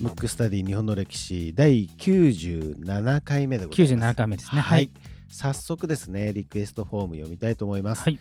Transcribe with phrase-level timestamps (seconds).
[0.00, 3.94] ムックスタディ日本の歴史第97回目でございます。
[3.94, 4.60] 97回目ですね。
[4.60, 4.90] はい。
[5.28, 8.02] 早速ですね、リクエストフォーム読みたいと思います。
[8.02, 8.18] はい。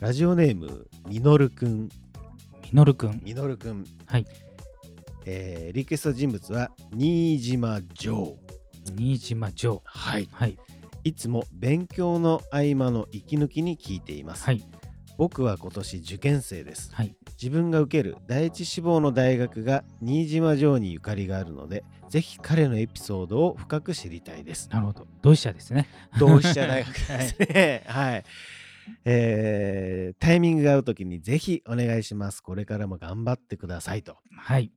[0.00, 1.88] ラジオネーム、みのるくん。
[1.88, 1.90] み
[2.72, 3.20] のるくん。
[3.24, 3.84] みのるくん。
[4.06, 4.26] はい。
[5.26, 8.38] えーリクエスト人物は、新島城。
[8.96, 9.82] 新島城。
[9.84, 10.28] はい。
[10.30, 10.56] はい。
[11.02, 14.44] いつも勉強の合間の息抜きに聞いています。
[14.44, 14.64] はい。
[15.18, 16.94] 僕は今年受験生です。
[16.94, 17.14] はい。
[17.40, 24.68] 自分が受ける第一志望の大学が新島城にゆかりがあるので、ぜひ彼のエピソードを深く知りたいです。
[24.70, 25.06] なるほど。
[25.22, 25.88] 同志社ですね。
[26.18, 27.84] 同志社大学ですね。
[27.88, 28.24] はい。
[29.04, 32.42] えータイミングが合うときにぜひお願いします。
[32.42, 34.18] これからも頑張ってくださいと。
[34.36, 34.70] はい。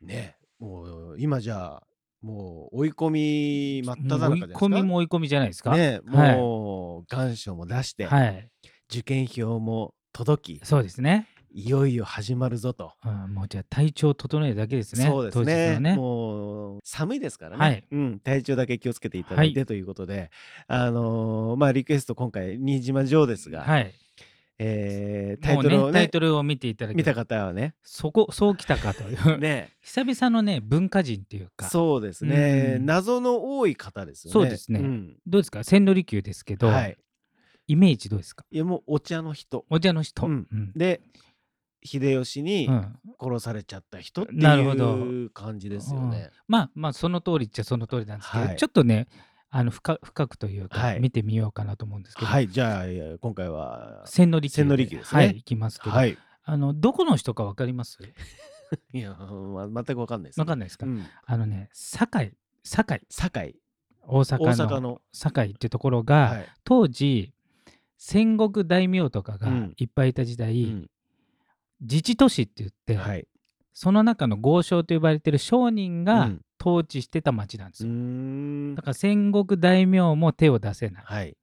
[0.00, 1.82] ねもう今じゃあ、
[2.22, 4.54] もう追い込み真っ只中追い。
[4.54, 5.76] 込みも追い込みじゃないですか。
[5.76, 8.50] ねはいもう願書も出して、はい。
[8.90, 11.28] 受験票も届き、そうですね。
[11.52, 12.92] いよいよ始まるぞと。
[13.04, 15.06] うん、もうじゃあ体調を整えるだけですね。
[15.06, 15.96] そうですねのね。
[15.96, 20.30] もう寒いですからね、はいうん、体調だけ気をつけていただいてということで、
[20.66, 23.94] あのーまあリクエスト今回新島城ですが、はい。
[24.58, 29.36] えータイトルをねタイトルを見ていただけ見たば方はねそこ、そうきたかという。
[29.40, 31.68] ね久々のね、文化人っていうか。
[31.68, 35.64] そうですね、うん謎の多い方ですよねそうですねんどうですか？
[35.64, 36.98] 千利休ですけど、はい
[37.68, 38.44] イメージどうですか？
[38.50, 39.64] いやもうお茶の人。
[39.70, 40.26] お茶の人。
[40.26, 40.46] うん。
[40.50, 40.72] うん。
[40.74, 41.00] で
[41.84, 42.98] 秀吉にうん。
[43.20, 44.96] 殺されちゃった人ってなるほど。
[44.96, 46.30] いう感じですよね。
[46.48, 48.56] まあまあその通りっちゃその通りなんですけど、はい。
[48.56, 49.08] ちょっとね
[49.50, 51.00] あの深深くというか、はい。
[51.00, 52.48] 見てみようかなと思うんですけど、はい。
[52.48, 55.26] じゃあいや今回は千利休千利休ですね。
[55.26, 56.16] はい、いきますけど、はい。
[56.44, 57.98] あのどこの人かわかります？
[58.92, 61.04] いや、ま、全くわかんないです、わかんないですか、うん。
[61.24, 62.32] あのね堺
[62.64, 63.02] 堺。
[63.08, 63.56] 堺。
[64.02, 64.44] 大阪の。
[64.44, 65.00] 大阪の。
[65.12, 66.48] 堺ってところが、はい。
[66.64, 67.32] 当時
[68.08, 69.74] 戦国大名とかがうん。
[69.78, 70.90] いっぱいいた時代、うん。
[71.80, 73.26] 自治都市って言って、はい。
[73.74, 76.40] その中の豪商と呼ばれてる商人うがん。
[76.60, 77.90] 統治してた町なんですよ。
[77.90, 78.76] ん。
[78.76, 81.02] だから戦国大名も手を出せない。
[81.02, 81.36] っはい、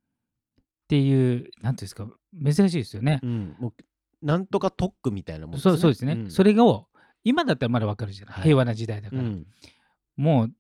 [0.88, 2.08] ていう、なんていうんですか、
[2.42, 3.20] 珍しいですよね。
[3.22, 3.28] う。
[3.28, 6.14] ん、もうなんとか特区みたいなもんそうそうですね。
[6.14, 6.32] ん。
[6.32, 6.88] それを、
[7.26, 8.44] 今だったらまだわかるじゃない、はい。
[8.46, 9.22] 平和な時代だから。
[9.22, 9.46] うん。
[10.16, 10.54] もう、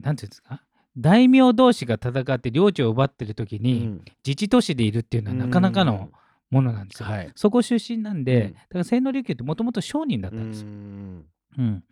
[0.00, 0.64] なんていうんですか、
[0.96, 4.04] 大名同士が戦って領地を奪ってる時うに、ん。
[4.26, 6.10] 自治都市でいるっていうのはなかなかの
[6.50, 7.08] ものなんですよ。
[7.08, 7.32] はい。
[7.34, 8.52] そこ出身なんで、うん。
[8.52, 10.68] だから千利休ってもともと商人だったんですよ。
[10.68, 11.26] うん。
[11.58, 11.84] うん、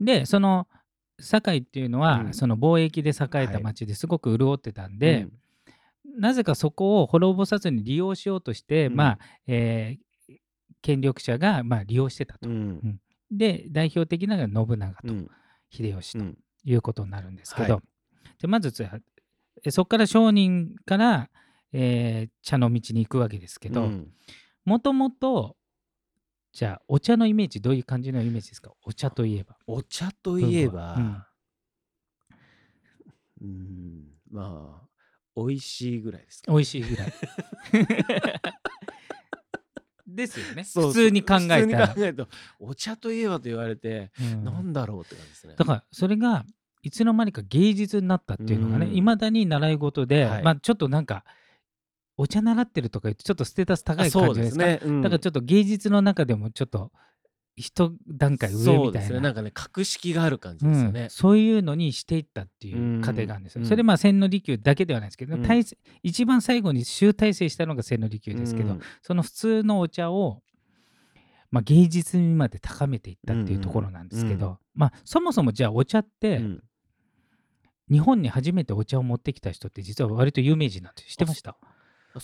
[0.00, 0.68] でその
[1.20, 2.34] 堺っていうのは、うん。
[2.34, 5.26] その貿易で栄えた町ですごく潤ってたんで、
[6.04, 6.20] うん。
[6.20, 8.96] なぜかそこを滅ぼさずに利用しようとして、うん。
[8.96, 10.04] まあえー
[10.82, 12.46] 権力者が、まあ、利用してたと。
[12.46, 13.00] うん。
[13.30, 15.30] で代表的なのが信長とうん。
[15.70, 16.38] 秀吉とうん。
[16.66, 17.82] いうことになるんですけど、はい
[18.44, 18.74] でまず
[19.70, 21.30] そこから商人から、
[21.72, 24.12] えー茶の道に行くわけですけどうん。
[24.66, 25.56] もともと
[26.52, 28.70] じゃあお茶のイメージどういう感じのイメージですか？
[28.82, 29.56] お茶といえば。
[29.66, 31.24] お茶といえば、うん。
[33.40, 34.88] うんまあ
[35.36, 37.12] 美味しいぐらいですか美味しいぐらい。
[40.06, 40.64] ですよね。
[40.64, 41.94] 普通に考えたら。
[42.60, 44.44] お茶といえばと言われて、うん。
[44.44, 45.54] なんだろうって感じですね。
[45.56, 46.44] だからそれが
[46.84, 48.94] いつの間にか芸術になったっていうのがねうん。
[48.94, 50.42] いまだに習い事で、はい。
[50.42, 51.24] まあちょっとなんか
[52.16, 55.02] お茶習ってるとか言ってちょっとステータス高いあそう感じですね、うん。
[55.02, 56.92] だからちょっと芸術の中でもちょっと
[57.56, 59.14] 一段階上そうですみたいな。
[59.16, 59.20] ね。
[59.22, 63.62] なんかね格式がある感じうんですよね、そういうのにしていったっていう過程があるんですよ。
[63.62, 63.68] うん。
[63.68, 65.46] それまあ千利休だけではないですけど、うん。
[66.02, 68.80] 一番最後に集大成したのが千利休ですけど、うん。
[69.00, 70.42] その普通のお茶を、
[71.50, 74.52] まあ、芸術にまで高めていったっていうところなんですけど、うん。
[74.54, 76.62] うまあ、そもそもじゃあお茶って、うん
[77.90, 81.56] 日本に初めてお茶を持ってきた人って実は割と有名人なんて知ってました？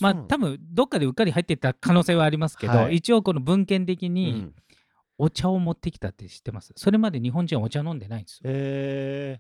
[0.00, 2.96] まあ多分どっかでうっかり入っていった可能性はありますけど、はい。
[2.96, 4.54] 一応この文献的うにん。
[5.22, 6.72] お茶を持ってきたって知ってます？
[6.76, 9.38] それまで日本人はお茶飲んでないんですよ、え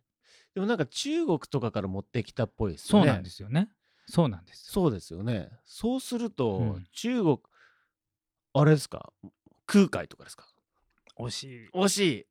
[0.52, 3.06] ー、でもなんか中国とかから持ってきたっぽいですよね。
[3.06, 3.70] そうなんですよね。
[4.06, 5.48] そうなんですそうですよね。
[5.64, 6.84] そうすると、うん。
[6.92, 7.38] 中国
[8.52, 9.10] あれですか？
[9.64, 10.44] 空海とかですか？
[11.18, 11.70] 惜しい。
[11.72, 12.26] 惜しい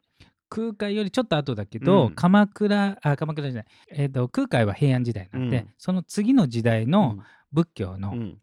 [0.49, 2.15] 空海よりちょっと後だけど、うん。
[2.15, 5.67] 鎌倉あ鎌倉じゃない、えー、と空海は平安時代なんで、うん。
[5.77, 7.19] その次の時代の
[7.51, 8.37] 仏教のうん。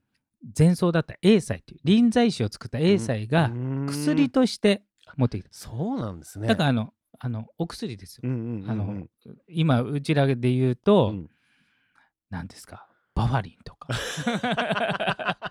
[0.56, 3.86] 前奏だった栄西という臨済宗を作った栄西がうん。
[3.86, 4.82] 薬として
[5.16, 6.46] 持ってきた、そうなんですね。
[6.46, 8.70] だからあのあのお薬ですよ、うんうんうんうん。
[8.70, 9.06] あの
[9.48, 11.30] 今うちらで言うと、うん。
[12.30, 12.86] 何ですか？
[13.14, 13.88] バファリンとか。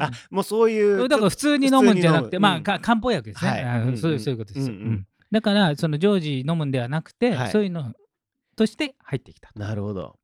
[0.00, 3.64] あもうそういうだから普通に飲むんじゃなくて、まあか漢方薬ですね、はい。
[3.64, 7.50] あそういうそういうことですうんだからその常時飲むんではなくて、はい。
[7.50, 7.92] そういうの
[8.56, 9.60] として入ってきたと。
[9.60, 10.18] なるほど。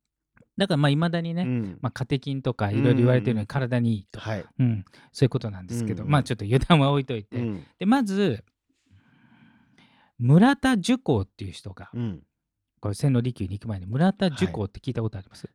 [0.57, 1.77] だからまあいまだにね、うん。
[1.81, 4.45] まあ、カテキンとかいろいろ言われてるのに体にいいと、はい。
[4.59, 6.11] うんそういうことなんですけど、うんうん。
[6.11, 7.65] まあちょっと余談は置いといて、うん。
[7.77, 8.43] でまず
[10.17, 12.23] 村田寿光っていう人が、うん。
[12.79, 15.49] これ千利休に行く前に村田寿光って聞いたことあります、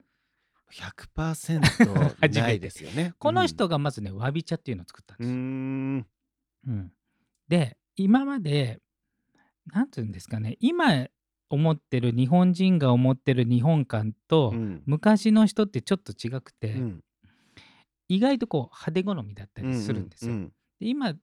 [0.73, 3.15] 100%ないですよね。
[3.19, 5.37] この人がまずねわび茶っていうのを作ったんうですよ。
[5.37, 6.07] ん。
[6.67, 6.93] うん。
[7.49, 8.81] で今まで
[9.73, 10.57] なんていうんですかね。
[10.61, 11.07] 今
[11.49, 14.83] 思ってる日本人が思ってる日本観と、うん。
[14.87, 17.05] 昔の人ってちょっと違くて、うん。
[18.09, 20.33] 意外とこう派手好みだったりするんですよ。
[20.33, 21.15] うんで今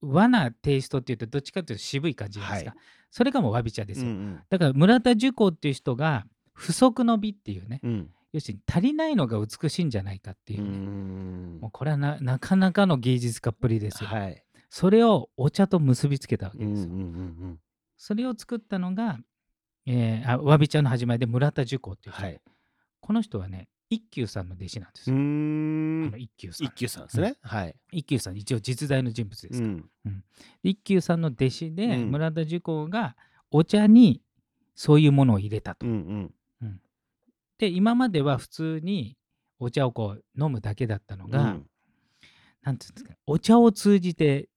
[0.00, 2.76] 和なテイストっていうとどっちかというと渋い感じじゃないですか、は
[3.10, 8.10] それがもうわび茶ですよ、うんだから村田寿光っていう人が不足の美っていうね、うん。
[8.32, 11.58] 要するに足りないのが美しいんじゃないかっていううね、ん。
[11.60, 14.42] もうこれはななかなかの芸術家っぷりですよ、はい。
[14.74, 17.58] それをお茶と結びつけたわけですよ、うんうんうん
[17.98, 19.18] それを作ったのが、
[19.86, 22.40] えーあわび茶の始まりで村田寿光っていう人、はい。
[23.00, 26.16] この人はね一休さんの弟子なんですうよ、あんの。
[26.16, 27.36] 一休さん一休さんですね。
[27.42, 27.76] はい。
[27.92, 30.24] 一休さん一応実在の人物ですから、うん
[30.64, 33.14] 一休さんの弟子で、うん村田寿光が
[33.52, 34.22] お茶に
[34.74, 35.86] そういうものを入れたと。
[35.86, 36.34] うん
[37.58, 39.16] で今までは普通に
[39.60, 41.30] お茶をこう飲むだけだったのうん。
[41.30, 41.56] が、
[42.62, 44.48] なんていうんですかお茶を通じて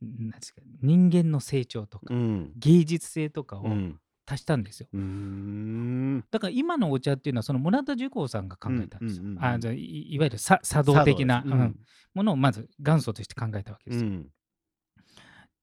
[0.00, 2.52] なんですか人間の成長とか、うん。
[2.56, 4.00] 芸術性とかをうん。
[4.28, 4.88] 足したんですよ。
[4.92, 6.24] うん。
[6.30, 9.22] だから今のお茶っていうのはその村田寿光さんが考えたんですよ。
[9.22, 9.78] うんうんうんあじゃあい
[10.14, 11.76] いわゆるさ茶道的な、うん
[12.12, 14.08] ものをまず元祖として考えたわけですよ。
[14.08, 14.26] うん。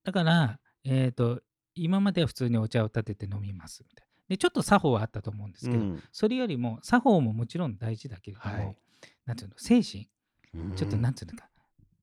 [0.04, 1.42] だから、えー、と
[1.76, 4.14] 今までは普通にお茶を立てて飲みますみたいな。
[4.30, 8.78] でちょっと作法はあったと思うんですけど、うんそれよりも作法ももちろん大事だけれども、はい
[9.26, 10.08] なんていうの精神
[10.54, 11.50] うんちょっとなんていうのか、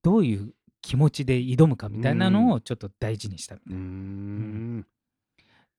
[0.02, 3.80] どういう気持ちで挑むかみたいなのをちょっと大事にしたみたういな。
[3.82, 4.86] ん。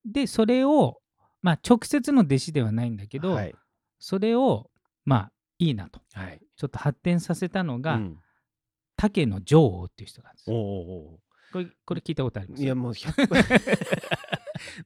[0.06, 1.00] でそれを
[1.42, 3.56] まあ直接の弟子ではないんだけど、はい。
[4.00, 4.69] それを
[5.06, 6.39] まあいいなとはい。
[6.56, 8.18] ちょっと発展させたのが、うん
[8.98, 10.59] 竹野女王っていう人なんですおよ。
[10.59, 11.19] お
[11.51, 12.62] これこれ聞いたことあります？
[12.63, 13.27] いやもう100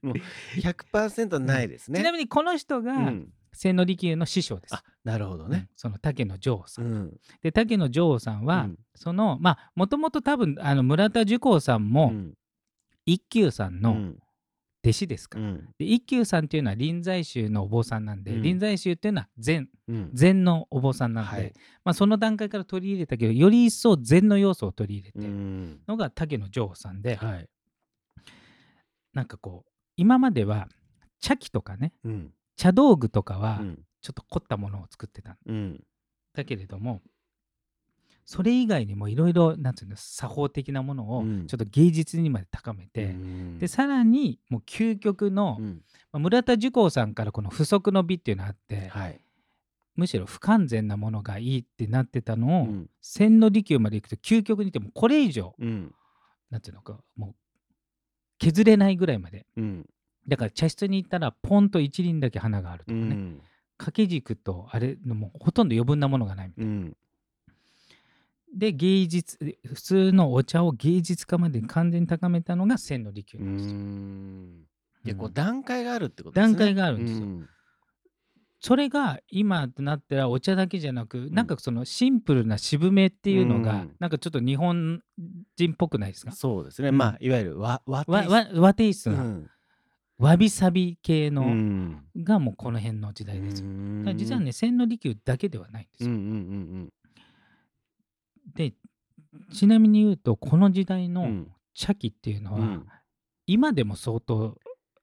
[0.00, 0.14] もう
[0.58, 2.00] 100%ないですね。
[2.00, 4.74] ちなみにこの人がうん千利休の師匠です。
[4.74, 5.68] あなるほどうんね。
[5.74, 6.82] その竹野女王さ。
[6.82, 7.16] うんん。
[7.42, 12.34] で竹野女王さんは、うんそのまあもともと多分あの村田寿光さんもうん
[13.04, 14.18] 一休さんのうん
[14.84, 15.44] 弟子ですから。
[15.44, 21.52] うんで一休さんっていうのは臨済宗のお坊さんなんで、うん臨済宗っていうのは禅うん禅のお坊さんなんで、はい
[21.84, 25.28] まあ、その段階から取り入れたけどより一層禅の要素を取り入れて
[25.88, 27.48] のが竹野女王さんで、はい。
[29.12, 30.68] なんかこう今までは
[31.20, 33.78] 茶器とかねうん茶道具とかはうん。
[34.02, 35.84] ちょっと凝ったものを作ってたんうん。
[36.32, 37.02] だけれども
[38.24, 41.46] それ以外にもいろいろなんていうの作法的なものをうん。
[41.46, 43.58] ちょっと芸術にまで高めて、うん。
[43.58, 45.82] でさらにもう究極の、うん。
[46.12, 49.20] まあ村田寿光さんからこの不足の美っていうのがあって、はい。
[49.96, 52.90] むしろ不完全なものがいいってなってたのを、うん。
[53.00, 55.94] 千利休まで行くと究極にいってもこれ以上うん。
[56.50, 57.34] なんていうのかもう
[58.38, 59.86] 削れないぐらいまでうん
[60.28, 63.40] だから茶室に行ったらポンと一輪だけ花があるとうかね、ん。
[63.78, 66.70] 掛け軸とあれのもうほとんど余分なものがないみたいな。
[66.70, 66.96] うん。
[68.56, 75.16] で芸術普通のお茶を芸術家まで完全に高めたのが千利休うなんですよ、うん。
[75.18, 76.54] こう段階があるってことですね。
[76.54, 77.26] 段階があるんですよ。
[77.26, 77.48] うん。
[78.58, 83.96] それが今となったらお茶だけじゃなく、なんかそのシンプルな渋めっていうのが、うん。
[84.00, 85.02] なんかちょっと日本
[85.56, 86.88] 人っぽくないですか、そうですね。
[86.88, 86.96] うん。
[86.96, 88.32] まあいわゆる和和テイスト。
[88.32, 89.50] わわ和テイストな、うん
[90.18, 92.04] わびさび系うの、ん。
[92.16, 93.68] がもうこの辺の時代ですよ。
[94.14, 96.10] 実はね千利休だけではないんですよ。
[96.10, 96.92] うんうん
[98.54, 98.72] で
[99.52, 101.28] ちなみに言うとこの時代のうん。
[101.28, 102.86] うん茶器っていうのは、うん。
[103.46, 104.56] 今でも相当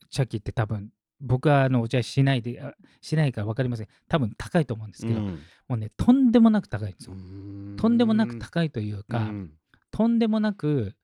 [0.10, 0.90] 茶器って多分
[1.22, 3.88] 僕はあのお茶しないであしないから分かりません。
[4.08, 5.38] 多分高いと思うんですけど、も
[5.70, 7.14] うねとんでもなく高いんですよ。
[7.14, 7.76] うん。
[7.78, 9.52] とんでもなく高いというか、うん。
[9.92, 10.96] とんでもなく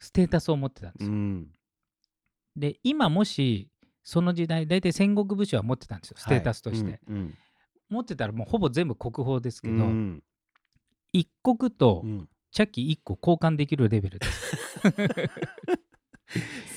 [0.00, 1.16] ステータスを持ってたんですよ。
[2.56, 3.70] うんで今もし
[4.02, 7.34] その時代大体戦国武将は持ってたんですよステータスとして、はいうん。
[7.88, 10.22] 持ってたらもうほぼ全部国宝ですけど、うん。
[11.12, 12.28] 一国とうん。
[12.52, 14.56] 茶器1個交換できるレベルです。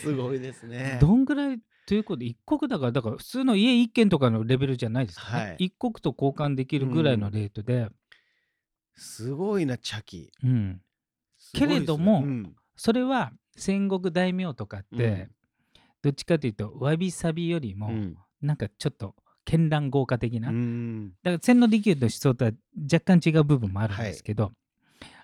[0.02, 0.98] すごいですね。
[1.02, 5.50] どんぐらいということで一国だからだから普通の家一軒とかのレベルじゃないですから、ね。
[5.52, 5.56] はい。
[5.60, 7.88] 一国と交換できるぐらいのレートで、
[8.96, 10.34] すごいな茶器。
[10.44, 10.72] うん。
[10.74, 10.80] ね。
[11.54, 12.56] けれどもうん。
[12.76, 15.32] それは戦国大名とかって、うん
[16.02, 18.18] どっちかというとわびさびよりも、うん。
[18.42, 19.16] なんかちょっと
[19.46, 21.10] 絢爛豪華的な、うん。
[21.24, 22.52] だから千利休の思想とは
[22.92, 24.52] 若干違う部分もあるんですけど、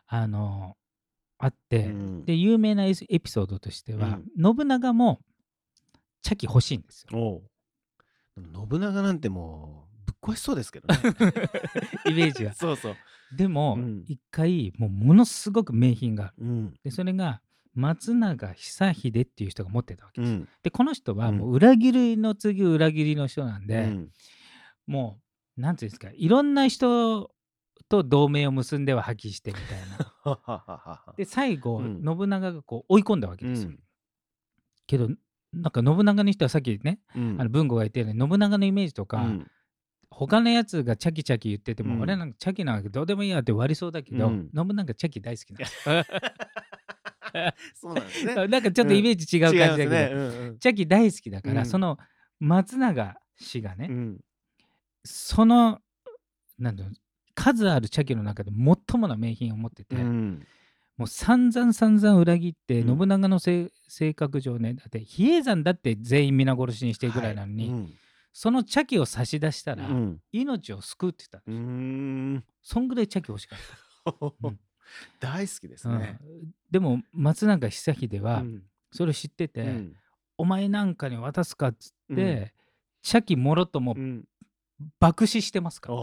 [0.07, 0.75] あの
[1.37, 2.25] あって、うん。
[2.25, 5.21] で有名なエピソードとしては、信長も
[6.21, 7.41] 茶器欲しいんですよ。
[8.35, 10.99] 信長なんてもうこしそうですけどね。
[12.09, 12.53] イメージは。
[12.57, 12.95] そうそう。
[13.35, 14.03] でもうん。
[14.07, 16.45] 一、回もうものすごく名品がある。
[16.45, 16.73] うん。
[16.83, 17.41] でそれが
[17.75, 20.49] 松永久秀っていう人が持ってたわけです、うん。
[20.63, 21.37] でこの人はうん。
[21.37, 24.09] もう裏切りの次裏切りの人なんで、うん。
[24.87, 25.19] も
[25.57, 27.31] うなんていうんですかいろんな人
[27.89, 29.79] と同盟を結んでは破棄してみたい
[30.25, 31.13] な。
[31.17, 32.03] で最後、うん。
[32.03, 33.79] 信長がこう追い込んだわけですよ、うん。
[34.87, 35.09] けど
[35.53, 37.35] なんか信長の人はさっきね、うん。
[37.39, 39.51] あの文吾が言ったように信長のイメージとか、うん。
[40.09, 42.01] 他のやつがチャキチャキ言ってても、うん。
[42.01, 44.49] 俺なんかチャキなんかどうでもいいやって終わりそうだけど、うん。
[44.55, 45.65] 信長チャキ大好きな
[47.75, 48.35] そうなんですね。
[48.35, 50.09] のなんかちょっとイメージ違う感じだけど、違いますね。
[50.13, 50.59] うんうん。
[50.59, 51.65] チャキ大好きだから、うん。
[51.65, 51.97] その
[52.39, 54.21] 松永氏がね、うん。
[55.03, 55.81] その
[56.57, 56.77] なん
[57.35, 60.45] 数ある茶器の中で最もな名品を持ってて、うん。
[60.97, 62.97] もう散々散々裏切って、うん。
[62.97, 63.69] 信長の性
[64.15, 67.93] 格上ねだって比叡山だって全員皆殺しにしてるぐらいなのに、うん。
[68.31, 70.21] その茶器を差し出したら、うん。
[70.31, 71.57] 命を救うって言ったうー
[72.37, 72.43] ん。
[72.61, 74.11] そんぐらい茶器欲しかった、
[74.47, 74.59] うん
[75.19, 75.99] 大好きですうん。
[75.99, 76.19] ね。
[76.71, 78.63] でも松永久秀はうん。
[78.91, 79.95] それを知ってて、うん。
[80.37, 82.51] お前なんかに渡すかっつって、うん。
[83.01, 84.25] 茶器もろともうん。
[84.99, 85.93] 爆死してますか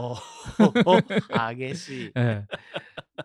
[1.28, 2.12] ら、 激しい。
[2.14, 2.56] ええ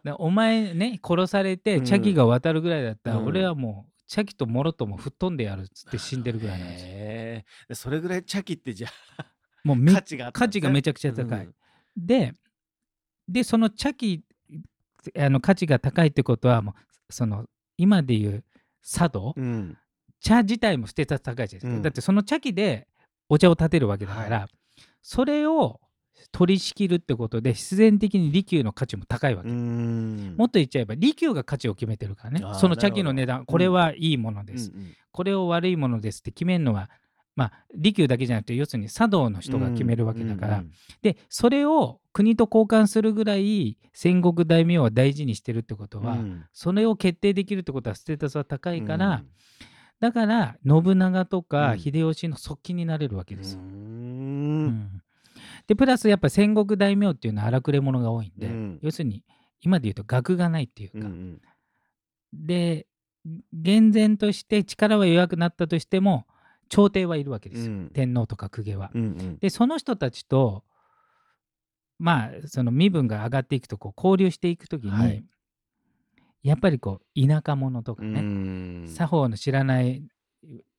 [0.03, 1.85] でお前ね殺されてうん。
[1.85, 3.25] 茶器が渡るぐらいだったら、うん。
[3.25, 8.89] 俺はもう茶器ともろとも吹っ飛んでやるっつって死んでるぐらいなんですそれぐらい茶器ってじゃ
[9.63, 10.31] もうめ価値がね。
[10.33, 11.45] 価値がめちゃくちゃ高い。
[11.45, 11.55] うん。
[11.95, 12.33] で
[13.27, 14.23] でその茶器
[15.17, 17.45] あの価値が高いってことはもうその
[17.77, 18.43] 今でいう
[18.83, 19.77] 茶道、うん。
[20.19, 21.81] 茶自体もステータス高いじゃないですか、うん。
[21.83, 22.87] だってその茶器で
[23.29, 24.47] お茶を立てるわけだから、は
[25.01, 25.79] それを
[26.31, 32.41] 取り仕切るってことで必然的に利休の価値も高いわけ、もっと言っちゃえば利休が価値を決めてるからね。
[32.55, 34.87] その茶器の値段これはいいものです、うんうん。
[35.11, 36.89] これを悪いものですって決めるのは
[37.37, 46.45] まあ利休だけじゃなくて要するに茶道の人が決めるわけだから、うんでそれを国と交換するぐらい戦国大名は大事にしてるってことは、うん。
[46.51, 49.27] それを決定できるってことはステータスは高いから、うん。
[49.99, 51.79] だから信長とかうん。
[51.79, 53.61] 秀吉の側近になれるわけうですよ。
[55.67, 58.79] でプラスやっぱ戦国大名っていうのは荒くれ者が多いんで、うん。
[58.81, 59.23] 要するに
[59.61, 61.41] 今で言うと学がないっていうか、うんうん。
[62.33, 62.87] で
[63.53, 66.25] 厳然として力は弱くなったとしても
[66.69, 67.89] 朝廷はいるわけですよ、うん。
[67.93, 68.91] 天皇とか公家は。
[68.93, 69.37] うんうん。
[69.39, 70.63] でその人たちと
[71.99, 75.25] まあその身分が上がっていくとこう交流していくときに、はい。
[76.43, 78.87] やっぱりこう田舎者とかうね、ん。
[78.87, 80.03] 作法の知らない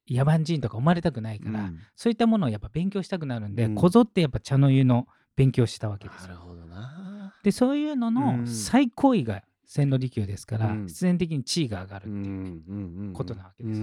[0.09, 1.79] 野蛮人とか生まれたくないから、うん。
[1.97, 3.75] そういったものをやっぱ勉強したくなるんで、うん。
[3.75, 6.29] こぞってやっぱ茶の湯の勉強したわけですよ。
[6.29, 7.35] なるほどな。
[7.43, 8.47] でそういうのうのん。
[8.47, 10.87] 最高位が千利休ですから、うん。
[10.87, 13.81] 必然的に地位が上がるっていう、ことなわけです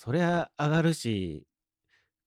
[0.00, 1.44] そりゃ上がるし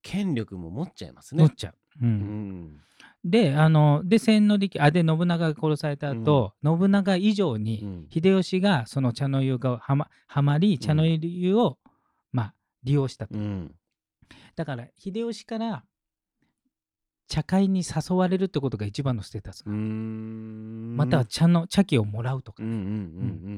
[0.01, 1.43] 権力も持っちゃいますね。
[1.43, 1.75] 乗っちゃう。
[2.01, 2.77] うんうん。
[3.23, 8.07] であので千利休あで信長が殺された後、信長以上にうん。
[8.11, 11.77] 秀吉がその茶の湯がはまはまり茶の湯を、
[12.33, 13.37] まあ、利用したと。
[13.37, 13.73] うん。
[14.57, 15.85] だから秀吉から
[17.29, 20.97] 茶会に誘われるってことが一番のステータス、うん。
[20.97, 22.77] または茶の茶器をもらうとか、うんうん。
[22.77, 22.79] う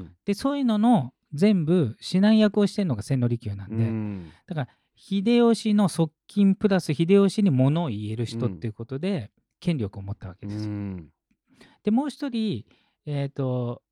[0.04, 0.12] ん。
[0.24, 4.32] でそういうのの全部指南役をしてるのが千利休なんうんで、うん。
[4.46, 10.70] だから秀吉の側近プラス秀吉に物を言える人っていうことで、権力を持ったわけうですよ。
[10.70, 11.08] ん。
[11.82, 12.64] でもう一人、
[13.06, 13.82] えー、と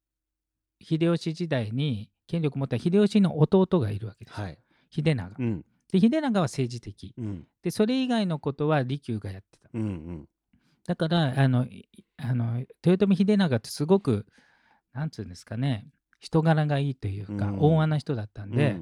[0.80, 4.58] 秀吉時代に権力を持った秀吉の弟がいるわけですよ、はい。
[4.90, 5.34] 秀長。
[5.38, 5.64] うん。
[5.90, 7.14] で秀長は政治的。
[7.18, 7.46] うん。
[7.62, 9.68] でそれ以外のことは利休がやってた。
[9.74, 10.28] うんうん。
[10.86, 14.26] だからあのいあの豊臣秀長ってすごく
[14.92, 15.86] なんつうんですかね
[16.22, 17.58] 人柄がいいというか、うん。
[17.58, 18.76] 温和な人だったんで、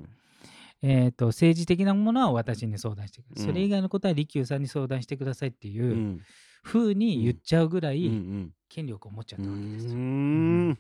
[0.83, 3.53] えー、と政治的なものは私に相談してください、うん。
[3.55, 6.21] それ以外のことは利休さんに相談してくださいってういうん。
[6.63, 9.95] 風に言っちゃうぐらいうん権力を持っちゃっうたわけですよ。
[9.95, 10.79] ん。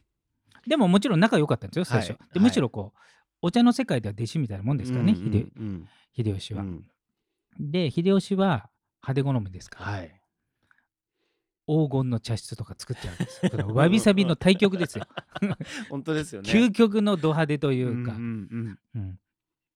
[0.69, 2.11] でももちろん仲良かったんですよ最初。
[2.11, 2.35] はい。
[2.35, 2.99] でむしろこう
[3.41, 5.89] お茶の世界では弟子みたいなもんですからね、うん秀うん。
[6.15, 6.63] 秀吉は。
[6.63, 6.85] うん
[7.59, 8.69] で秀吉は
[9.03, 10.20] 派手好みですから、はい
[11.71, 13.69] 黄金の茶室とか作っちゃうんですよ。
[13.69, 15.07] わびさびの対極ですよ。
[15.89, 16.51] 本当ですよね。
[16.51, 18.17] 究極のド派手というか。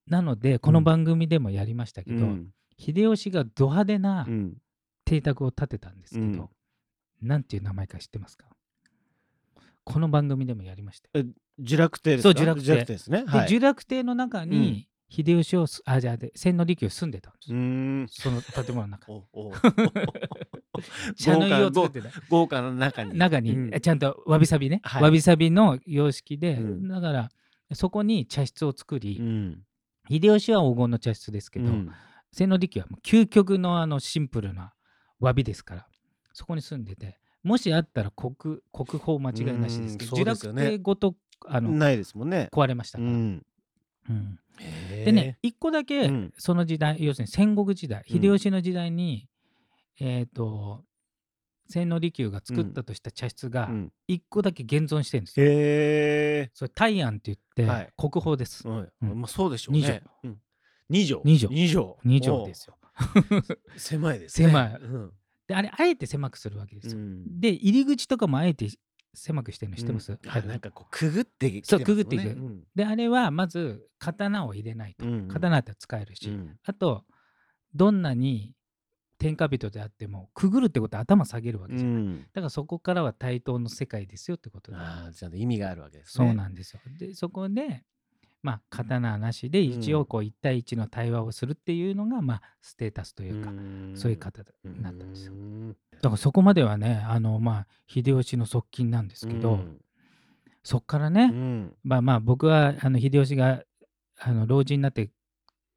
[0.07, 2.23] なのでこの番組でもやりましたけど、うん。
[2.23, 4.57] うん秀吉がド派手なうん。
[5.05, 7.27] 邸宅を建てたんですけど、うん。
[7.27, 8.47] なんていう名前か知ってますか？
[9.85, 11.25] この番組でもやりましたよ。
[11.57, 12.33] 呪楽亭ですか？
[12.33, 12.83] そう呪楽亭。
[12.83, 13.23] ですね。
[13.23, 13.49] で、はい。
[13.49, 19.07] 呪楽亭の中に秀吉をす、あじゃあで千利休住んでたんですその建物の中
[21.17, 22.09] 茶の湯を作ってた。
[22.29, 23.17] 豪華な中に。
[23.17, 23.73] 中に、うん。
[23.73, 25.03] えちゃんとわびさびね、はい。
[25.03, 26.87] わびさびの様式で、うん。
[26.87, 27.29] だから
[27.73, 29.63] そこに茶室を作り、うん。
[30.09, 31.91] 秀吉は黄金の茶室ですけど、うん。
[32.31, 34.73] 千利休はもう究極のあのシンプルな
[35.21, 35.87] 詫びですから
[36.33, 40.25] そこに住んでてもしあったら国国宝間違いなしですけど、ね。
[40.25, 41.15] 落邸ごと
[41.45, 42.49] あのないですもんね。
[42.51, 43.45] 壊れましたから、うん。
[44.89, 46.33] でね、一個だけうん。
[46.37, 48.21] その時代、要するに戦国時代うん。
[48.21, 49.27] 秀吉の時代に、
[49.99, 50.83] えっ、と
[51.69, 53.91] 千利休が作ったとした茶室がうん。
[54.07, 55.45] 一個だけ現存してるんですよ。
[55.47, 55.49] へ
[56.43, 56.51] え。
[56.53, 57.93] それ大安って言って、はい。
[57.97, 58.67] 国宝です。
[58.67, 59.21] はいうん。
[59.21, 60.03] まあそうでしょうね。
[60.23, 60.37] うん。
[60.89, 61.21] 二畳。
[61.23, 61.93] 二畳二畳。
[62.03, 62.77] 二畳ですよ。
[62.81, 63.79] おう。
[63.79, 64.47] 狭いですね。
[64.47, 64.73] 狭い。
[64.73, 65.13] うん。
[65.47, 67.01] であれあえて狭くするわけですよ。
[67.01, 67.39] うん。
[67.39, 68.67] で入り口とかもあえて
[69.13, 70.19] 狭くしてるの知ってます、うん。
[70.29, 72.03] あなんかこうくぐってきてそうますもんね。
[72.03, 72.63] くぐっていくうん。
[72.75, 75.27] であれはまず刀を入れないと、うんうん。
[75.27, 76.57] 刀だったら使えるし、うん。
[76.63, 77.05] あと
[77.73, 78.54] どんなに
[79.17, 82.19] 天下人であってもくぐるってことは頭下げるわけうじゃない、ん。
[82.21, 86.33] だからそこからは対等の世界ですよってことで、ああちゃんと意味があるわけですそうね。
[86.35, 86.79] なんですよ。
[86.99, 87.83] でそこで
[88.41, 93.51] まあ刀なしで一応こう一対一の対話をするっていうのがまあステータスというか、
[93.95, 95.33] そういう方になったんですよ。
[95.33, 95.69] うん。
[95.69, 99.81] だからそこまではねあのまあ秀吉の側近なんですけど、うん。
[100.63, 101.75] そっからね、うん。
[101.83, 103.63] まあまあ僕はあの秀吉が
[104.19, 105.09] あの老人になって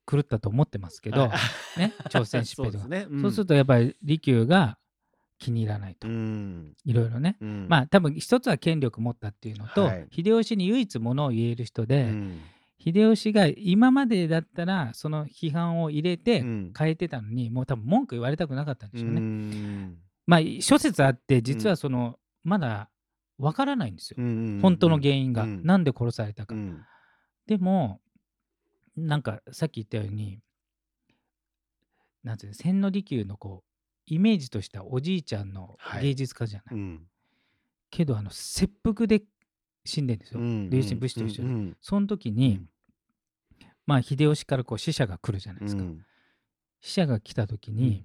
[0.09, 1.31] 狂ったと思ってますけど、あ
[1.77, 3.21] ね朝鮮出兵とかそうですね。
[3.21, 4.79] そうするとやっぱり利休が
[5.39, 6.75] 気に入らないと、うん。
[6.85, 7.67] いろいろね、うん。
[7.69, 10.09] まあ多分一つは権力持ったっていうのと、はい。
[10.11, 12.41] 秀吉に唯一ものを言える人で、うん。
[12.83, 16.73] 秀吉が今までだったらその批判を入れてうん。
[16.77, 19.21] 変えてたのに、もう多分文句言われたくなかったんでしょうね。
[19.21, 19.99] うん。
[20.27, 22.89] まあ諸説あって実はその、まだ
[23.39, 24.59] わからないんですよ、うん。
[24.61, 25.63] 本当の原因が、うん。
[25.65, 26.55] なんで殺されたか。
[26.55, 26.83] うん。
[27.47, 28.01] でも
[28.99, 30.41] なんかさっき言ったように
[32.25, 33.69] なんていうの千利休のこう
[34.07, 36.03] イメージとしたおじいちゃんのはい。
[36.03, 37.03] 芸術家じゃない、うん。
[37.91, 39.23] けどあの切腹で
[39.85, 42.61] 死んでんですよ、武士と一緒で、うんその時に、
[43.87, 46.05] まあ秀吉からこう死者が来るじゃないですか、うん。
[46.81, 48.05] 死者が来た時に、うん。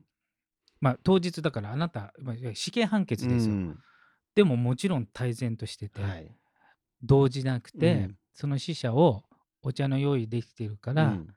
[0.79, 3.79] まあ当日だからあなた、まあ、死刑判決ですよ、うん
[4.35, 6.35] でももちろん泰然としてて、はい。
[7.03, 8.17] 動じなくて、うん。
[8.33, 9.23] その死者を
[9.63, 11.27] お茶の用意できてるから、うん。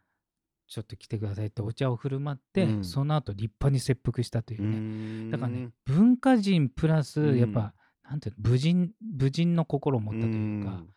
[0.68, 2.84] ちょっと来てくださいってお茶を振る舞って、うん。
[2.84, 7.72] その後立派に切腹したというね、うんだからね文化人プラスうんやっぱ、
[8.02, 10.88] なんていうの武人武人の心を持ったというか、ん。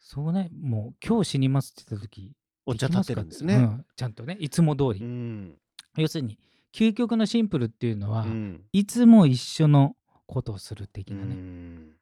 [0.00, 2.32] そうねもう今日死にますって言った時
[2.66, 3.54] お茶できま立てるんですね。
[3.54, 5.56] うんちゃんとねいつも通り、うん。
[5.96, 6.38] 要するに
[6.72, 8.64] 究極のシンプルっていうのは、うん。
[8.72, 9.94] いつも一緒の
[10.26, 11.92] ことをする的なうね、ん。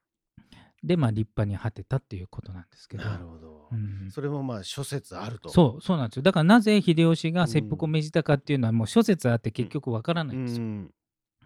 [0.83, 3.05] でまあ立派に果てたっていうことなんですけど。
[3.05, 4.07] なるほどう。
[4.07, 4.11] ん。
[4.11, 5.49] それもまあ諸説あると。
[5.49, 6.23] そうそうなんですよ。
[6.23, 10.91] だからなぜ秀吉が切腹を命じたかっていうのはもう諸説あって結局わからないんですよ、ん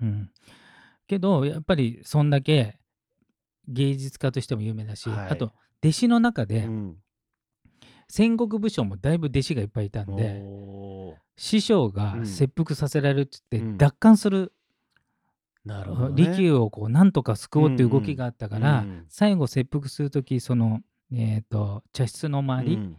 [0.03, 0.31] うん、
[1.07, 2.79] けどやっぱりそんだけ
[3.69, 5.29] 芸術家としても有名だし、はい。
[5.31, 6.97] あと弟子の中うでん。
[8.09, 10.41] 戦国武将もだいぶ弟子がいっぱいいたんで、
[11.37, 12.27] 師匠がうん。
[12.27, 13.79] 切腹させられるって言っうん。
[13.79, 14.53] て奪還する、
[15.65, 16.25] なるほど、ね。
[16.31, 19.07] 利休をこうなんとか救おうっていう動きがあったから、うんうん。
[19.09, 22.97] 最後切腹する時その、えー、と茶室の周り、うん。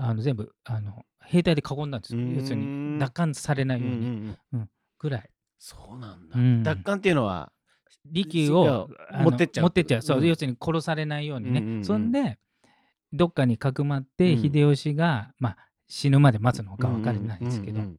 [0.00, 2.20] あの全部あの兵隊で囲んだんですよ。
[2.20, 2.36] うん。
[2.36, 4.70] 要するに奪還されないよううんうんにうん。
[4.98, 5.30] ぐらい。
[5.58, 6.38] そうなんだ。
[6.38, 6.62] うん。
[6.62, 7.52] 奪還っていうのは、
[8.06, 8.88] 利休を
[9.22, 9.64] 持ってっちゃう。
[9.64, 10.02] 持ってっちゃう。
[10.02, 10.26] そう、うん。
[10.26, 11.84] 要するに殺されないようにね、うんうんうん。
[11.84, 12.38] そんで
[13.12, 14.42] どっかにかくまってうん。
[14.42, 15.56] 秀吉が、まあ、
[15.88, 17.96] 死ぬまで待つのか分からないですけど、うんうん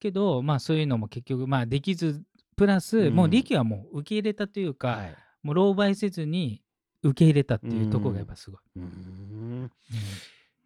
[0.00, 2.22] けどまあそういうのも結局まあできず
[2.56, 3.14] プラス、うん。
[3.14, 5.14] もう利休はもう受け入れたというか、はい。
[5.42, 6.62] もう狼狽せずに
[7.02, 8.60] 受け入れたっていうところがやっぱすごい。
[8.76, 8.82] うん。
[8.82, 9.70] うん。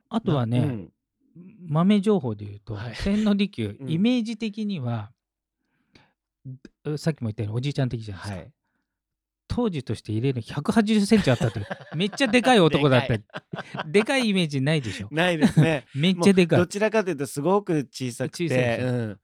[0.09, 0.93] あとはね、うん。
[1.69, 2.95] 豆情報で言うと、はい。
[2.97, 3.91] 千利休、 うん。
[3.91, 5.13] イメージ的には
[6.97, 8.53] さっきも言ったようにおじいちゃん的じゃないですか、はい。
[9.49, 11.67] 当時として入れる180センチあったという。
[11.97, 13.85] めっちゃでかい男だった。
[13.85, 14.29] でかい。
[14.29, 15.09] イメージないでしょ。
[15.11, 15.87] ないですね。
[15.95, 16.59] めっちゃでかい。
[16.59, 19.19] どちらかというとすごく小さくて、小さい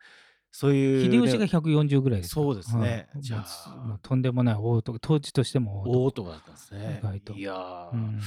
[0.53, 3.09] そういう、秀吉が140ぐらいですそうですね。
[3.15, 3.81] うんじゃもあ。
[3.85, 7.01] うもうとんでもない大男当時としても大男だったんですね。
[7.03, 7.21] 意外。
[7.21, 7.33] と。
[7.35, 8.21] いやー、うん。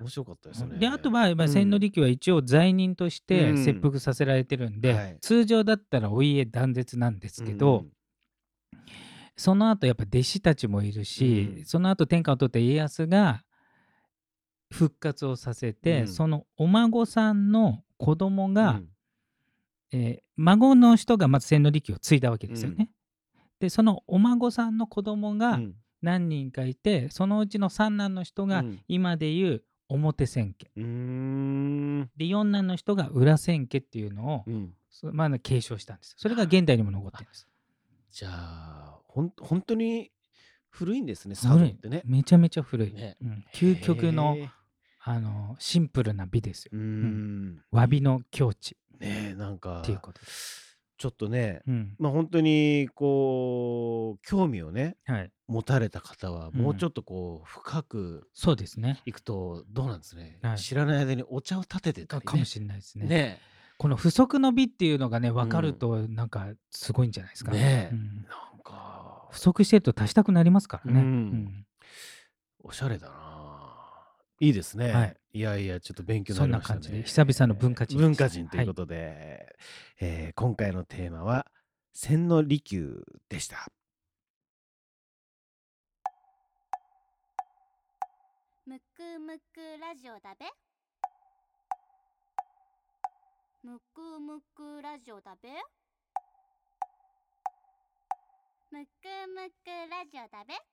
[0.00, 0.78] 面白かったですね。
[0.78, 1.52] であとは、まあ、うん。
[1.52, 3.64] 千利休は一応罪人としてうん。
[3.64, 5.18] 切腹させられてるんで、はい。
[5.20, 7.86] 通常だったらお家断絶なんですけど、
[9.36, 11.64] その後やっぱ弟子たちもいるし、うん。
[11.64, 13.42] その後天下を取った家康が
[14.70, 16.08] 復活をさせて、うん。
[16.08, 18.80] そのお孫さんの子供うん、が、
[19.92, 22.90] えー孫の人がまず千利休を継いだわけですよね。
[23.60, 25.74] でそのお孫さんの子供うがん。
[26.00, 28.80] 何人かいて、そのうちの三男の人がうん。
[28.88, 30.68] 今でいう表千家。
[30.76, 32.10] うーん。
[32.16, 34.74] で四男の人が裏千家っていうのを、うん。
[34.90, 37.46] そまあ、継承したんですそれが現代にも残ってるんです。
[38.10, 40.10] じゃあほん本当に
[40.68, 41.70] 古いんですね佐渡古い。
[41.70, 42.02] ってね。
[42.04, 43.16] めちゃめちゃ古い、ね。
[43.22, 43.44] うん。
[43.54, 44.36] 究極の
[45.04, 46.70] あのシンプルな美ですよ。
[46.74, 46.80] うー。
[46.80, 47.62] ん。
[47.72, 49.30] 詫びの境地ね。
[49.32, 50.20] えなんかっていうこと。
[50.98, 51.94] ちょっとねうん。
[51.98, 55.30] まあ本当にこう興味をねはい。
[55.48, 56.62] 持たれた方はうん。
[56.62, 59.00] もうちょっとこう深くそうですね。
[59.04, 60.58] いくとどうなんですね、はい。
[60.58, 62.24] 知らない間にお茶を立ててたりね。
[62.24, 63.06] かかもしれないですね。
[63.06, 63.40] ね。
[63.78, 67.50] この不足の美っていうのがね、分かると、なんかすごいんじゃないですか。
[67.50, 67.90] ね。
[67.92, 68.22] えうん。
[68.28, 69.28] なんか。
[69.32, 71.00] 不足してると足したくなりますからね。
[71.00, 71.06] うん。
[71.06, 71.66] うん。
[72.60, 73.42] おしゃれだな。
[74.38, 76.80] いいですね、はいい、やいやちょっと勉強になそんりましたね。
[76.80, 79.56] な感じで、久々の文化人でした文化人ということで、
[80.00, 81.46] えー今回のテーマは
[81.92, 83.68] 千利休でした。
[88.66, 90.46] むくむくラジオだべ。
[93.62, 95.48] むくむくラジオだべ。
[98.70, 98.88] むく
[99.34, 100.71] むくラジオだべ